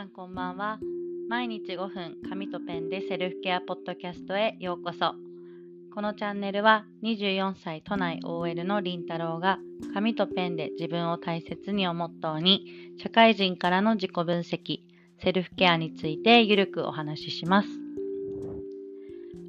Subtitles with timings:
[0.00, 0.78] さんこんばんは。
[1.28, 5.12] 毎日5分紙とペンでセルフケアポッドキャストへようこそ。
[5.94, 9.58] このチャンネルは24歳都内 OL のりんたろうが
[9.92, 12.64] 紙とペンで自分を大切にをモットーに
[13.02, 14.78] 社会人からの自己分析、
[15.22, 17.68] セルフケアについてゆるくお話しします。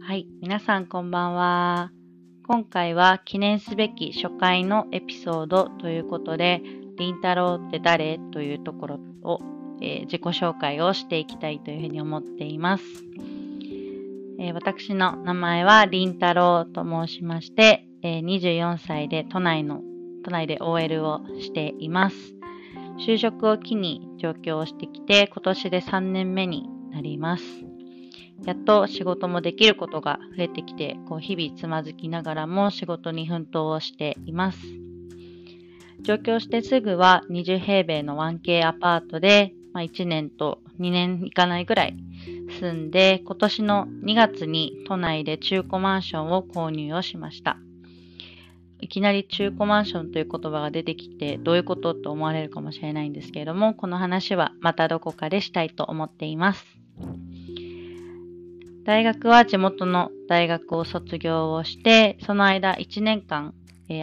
[0.00, 1.92] はい、皆さんこんばんは。
[2.44, 6.60] 今回は記念すべき初回のエピソードということで、
[6.96, 8.18] りんたろうって誰？
[8.32, 9.38] というところを
[9.80, 12.84] えー、自己紹介をしていきたいというふうに思っています。
[14.38, 19.82] えー、私の名前はりんたろうと申しまして、えー、24歳で都内の、
[20.24, 22.16] 都内で OL をしています。
[23.06, 27.44] 就職を機に上京してきて、今年で3年目になります。
[28.44, 34.58] やっと仕事もできることが増えてきて、こう日々つまずきながらも仕事に奮闘をしています。
[36.02, 41.96] 上京してすぐは20平米の 1K アパートでまあ、1年と2年いかないぐらい
[42.58, 47.58] 住んで、今年の2月に都内で中古マンションを購入をしました。
[48.80, 56.64] いきなり中古マンションという言葉が出てきてどういうことと思われるかもしれないんですけれども、この話はまたどこかでしたいと思っています。
[58.84, 63.54] 大学は地元の大学を卒業をして、その間1年間、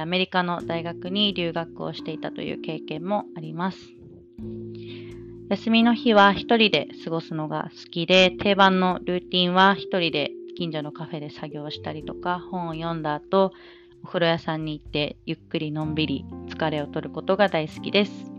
[0.00, 3.78] アメリカの大学に留学をしていたという経験もあります。
[5.48, 13.52] 休みの日は一人で過ごすのが好きで、定番のルーティンは一人で近所のカフェで作業したりとか、本を読んだ後、
[14.02, 18.32] お風呂屋さんに行ってゆっくりのんびり疲れを取ることが大好きです。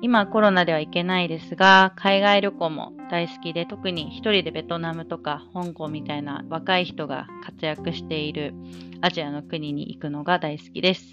[0.00, 8.54] 今コロナでは行けないですが、海外旅行も大好きで、特に一人でベトナムとか香港みたいな若い人が活躍している
[9.00, 11.04] アジアの国に行くのが大好きです。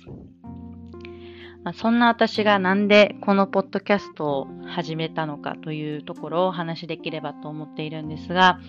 [1.65, 8.59] まあ、そんな私がなんでこのポッドキャストを始めたのかというところをお話しできればと思っているんですが、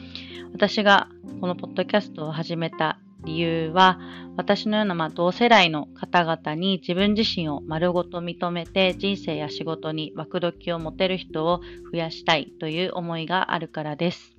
[0.55, 1.09] 私が
[1.43, 4.01] このポッドキャストを始めた理由は、
[4.39, 11.61] 私のようなま同世代の方々に自分自身を丸ごと認めて人生や仕事に枠時を持てる人を
[11.93, 14.36] 増やしたいという思いがあるからです。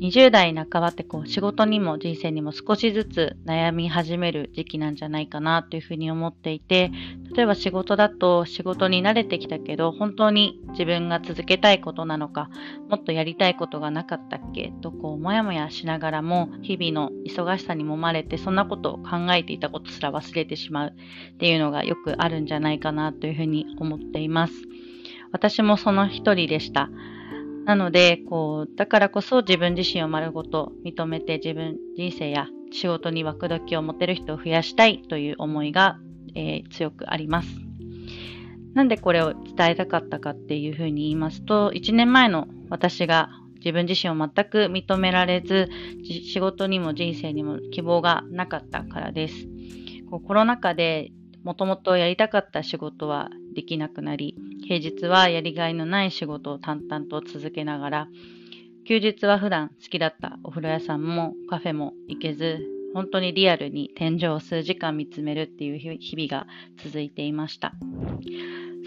[0.00, 6.90] 20代半ばってこう仕事にも人生にも少しずつ悩み始める時期なんじゃないかなというふうに思っていて、
[7.34, 12.50] 例えば仕事だと仕事に慣れてきたけど、本当に自分が続けたいことなのか、
[12.90, 24.52] もっとやりたいことがなかったっけとこう、もやもやしながらも、日々の忙しさにもまれて、そんなことを考えていたことすら忘れてしまうっていうのがよくあるんじゃないかなというふうに思っています。
[25.32, 26.90] 私もその一人でした。
[27.66, 35.98] なので、こう、だからこそ自分自身を丸ごと認めて自分、人生や仕事に枠時を持てる人を増やしたいという思いが、
[36.36, 37.48] えー、強くあります。
[38.74, 45.68] なんでこれを伝えたかったかっていうふうに言いますと、1年前の私が自分自身を全く認められず、
[46.04, 49.48] 仕事にも人生にも希望がなかったからです。
[50.08, 51.10] こうコロナ禍で
[51.42, 54.36] もともとやりたかった仕事はできなくなり、
[54.68, 58.08] 平日はやりがいのない仕事を淡々と続けながら、
[58.84, 62.58] 休日は普段好きだったお風呂屋さんもカフェも行けず、
[62.92, 66.46] 本当にリアルに天井を数時間見つめるっていう日々が
[66.84, 67.72] 続いていました。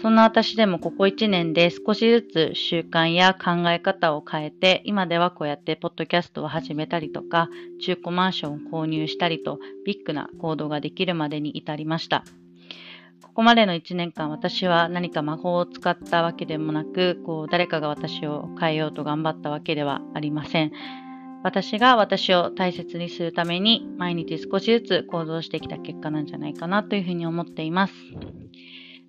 [0.00, 12.24] そんな私でもここ1年で少しずつ習慣や考え方を変えて、今ではこうやってポッドキャストを始めたりとか、中古マンションを購入したりと、ビッグな行動ができるまでに至りました。
[13.30, 20.72] ここまでの1年間私は何か魔法を使ったわけでもなく、こう誰かが私を変えようと頑張ったわけではありません。
[21.44, 27.94] 私が私を大切にするために毎日少しずつ行動してきた結果なんじゃないかなというふうに思っています。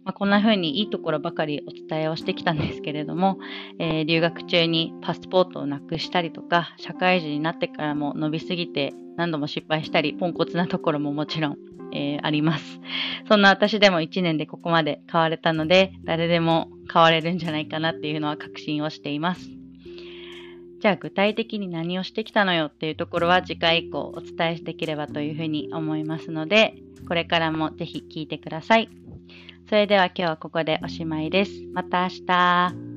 [0.03, 3.39] まあ、こんな風にいいところばかりお伝えをしてきたんですけれども、
[3.79, 11.57] えー、留学中にパスポートをなくしたりとか、社会人になってからも伸びすぎて何度も失敗したり、ポンコツなところももちろん
[11.93, 12.79] えー、あります。
[13.27, 19.49] そんな私でも1年でここまで変われたので、誰でも変われるんじゃないかなっていうのは確信をしています。
[20.81, 26.75] じゃあ具体的に何をしてきたのよっていうところは次回以降お伝えしていければというふうに思いますので、
[27.07, 28.89] これからもぜひ聞いてください。
[29.69, 31.51] それでは今日はここでおしまいです。
[31.73, 32.90] また明日。